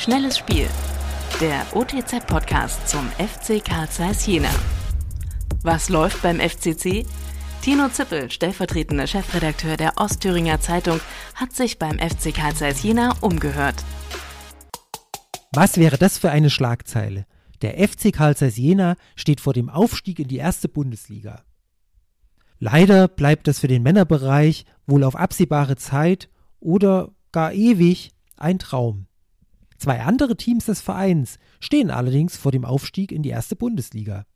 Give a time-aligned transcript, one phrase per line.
[0.00, 0.66] Schnelles Spiel.
[1.42, 4.48] Der OTZ-Podcast zum FC Karl Zeiss Jena.
[5.62, 7.04] Was läuft beim FCC?
[7.60, 11.00] Tino Zippel, stellvertretender Chefredakteur der Ostthüringer Zeitung,
[11.34, 13.74] hat sich beim FC Karl Zeiss Jena umgehört.
[15.52, 17.26] Was wäre das für eine Schlagzeile?
[17.60, 21.42] Der FC Karl Zeiss Jena steht vor dem Aufstieg in die erste Bundesliga.
[22.58, 29.08] Leider bleibt das für den Männerbereich wohl auf absehbare Zeit oder gar ewig ein Traum.
[29.80, 34.26] Zwei andere Teams des Vereins stehen allerdings vor dem Aufstieg in die erste Bundesliga.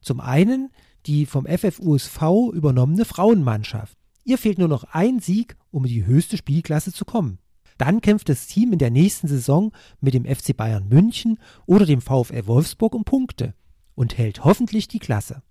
[0.00, 0.70] Zum einen
[1.06, 3.96] die vom FFUSV übernommene Frauenmannschaft.
[4.24, 7.38] Ihr fehlt nur noch ein Sieg, um in die höchste Spielklasse zu kommen.
[7.78, 9.70] Dann kämpft das Team in der nächsten Saison
[10.00, 13.54] mit dem FC Bayern München oder dem VfL Wolfsburg um Punkte
[13.94, 15.44] und hält hoffentlich die Klasse.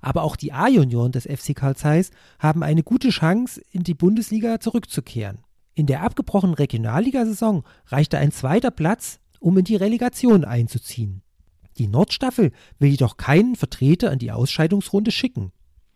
[0.00, 4.58] Aber auch die A-Junioren des FC Karl Zeiss haben eine gute Chance, in die Bundesliga
[4.58, 5.38] zurückzukehren.
[5.74, 11.22] In der abgebrochenen Regionalligasaison reichte ein zweiter Platz, um in die Relegation einzuziehen.
[11.78, 15.52] Die Nordstaffel will jedoch keinen Vertreter in die Ausscheidungsrunde schicken.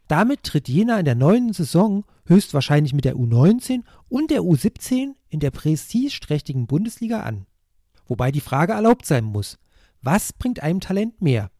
[0.09, 5.41] Damit tritt Jena in der neuen Saison höchstwahrscheinlich mit der U19 und der U17 in
[5.41, 7.47] der prestigeträchtigen Bundesliga an.
[8.07, 9.59] Wobei die Frage erlaubt sein muss,
[10.01, 11.51] was bringt einem Talent mehr?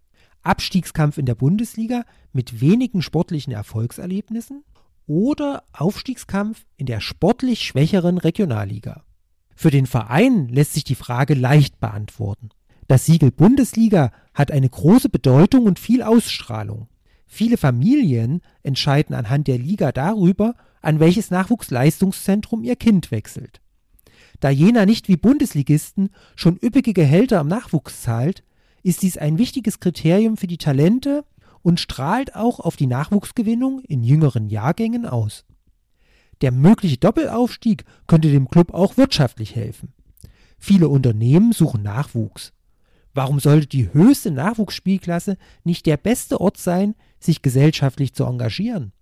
[0.43, 4.65] Abstiegskampf in der Bundesliga mit wenigen sportlichen Erfolgserlebnissen
[5.07, 9.05] oder Aufstiegskampf in der sportlich schwächeren Regionalliga?
[9.55, 12.51] Für den Verein lässt sich die Frage leicht beantworten.
[12.89, 16.89] Das Siegel Bundesliga hat eine große Bedeutung und viel Ausstrahlung.
[17.27, 23.61] Viele Familien entscheiden anhand der Liga darüber, an welches Nachwuchsleistungszentrum ihr Kind wechselt.
[24.41, 28.45] Da Jena nicht wie Bundesligisten schon üppige Gehälter am Nachwuchs zahlt,
[28.83, 31.25] ist dies ein wichtiges Kriterium für die Talente
[31.67, 35.45] und strahlt auch auf die Nachwuchsgewinnung in jüngeren Jahrgängen aus.
[36.41, 39.93] Der mögliche Doppelaufstieg könnte dem Club auch wirtschaftlich helfen.
[40.61, 42.53] Viele Unternehmen suchen Nachwuchs.
[43.15, 48.93] Warum sollte die höchste Nachwuchsspielklasse nicht der beste Ort sein, sich gesellschaftlich zu engagieren?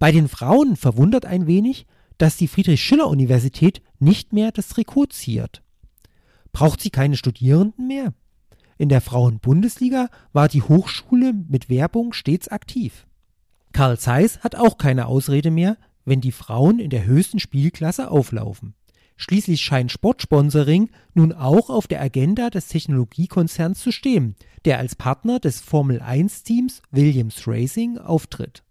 [0.00, 1.86] Bei den Frauen verwundert ein wenig,
[2.18, 5.62] dass die Friedrich-Schiller-Universität nicht mehr das Trikot ziert.
[6.50, 8.14] Braucht sie keine Studierenden mehr?
[8.80, 13.06] In der Frauen-Bundesliga war die Hochschule mit Werbung stets aktiv.
[13.72, 15.76] Karl Zeiss hat auch keine Ausrede mehr,
[16.06, 18.72] wenn die Frauen in der höchsten Spielklasse auflaufen.
[19.18, 25.40] Schließlich scheint Sportsponsoring nun auch auf der Agenda des Technologiekonzerns zu stehen, der als Partner
[25.40, 28.62] des Formel-1-Teams Williams Racing auftritt.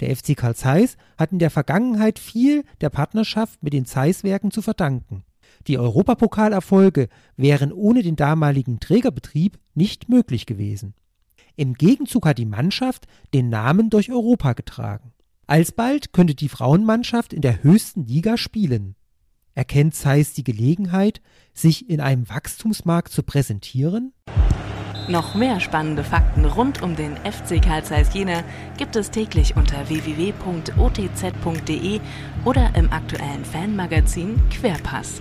[0.00, 4.62] Der FC Karl Zeiss hat in der Vergangenheit viel der Partnerschaft mit den Zeiss-Werken zu
[4.62, 5.22] verdanken.
[5.66, 10.94] Die Europapokalerfolge wären ohne den damaligen Trägerbetrieb nicht möglich gewesen.
[11.56, 15.12] Im Gegenzug hat die Mannschaft den Namen durch Europa getragen.
[15.46, 18.94] Alsbald könnte die Frauenmannschaft in der höchsten Liga spielen
[19.54, 21.20] erkennt Zeiss die Gelegenheit,
[21.52, 24.12] sich in einem Wachstumsmarkt zu präsentieren?
[25.08, 28.44] Noch mehr spannende Fakten rund um den FC Karl Zeiss Jena
[28.78, 30.40] gibt es täglich unter www.otz.de
[32.44, 35.20] oder im aktuellen Fanmagazin Querpass.